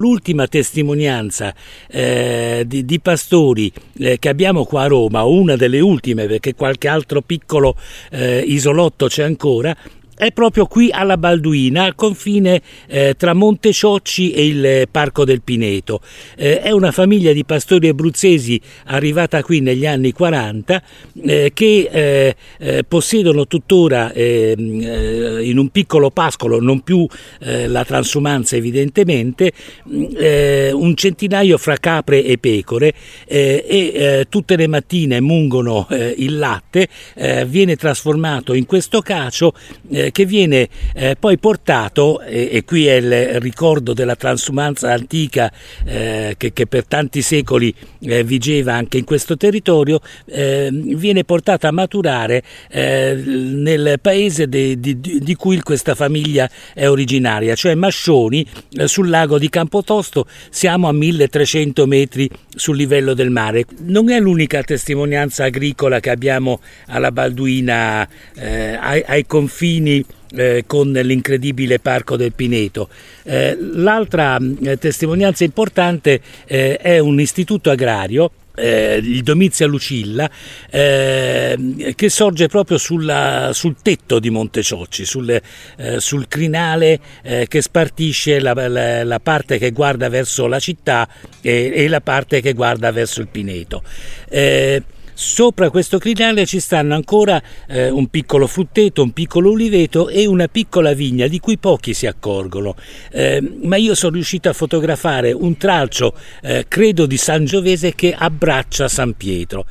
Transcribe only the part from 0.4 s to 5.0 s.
testimonianza eh, di, di, pastori eh, che abbiamo qua a